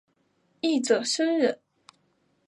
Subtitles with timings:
[0.61, 1.61] 一者生忍。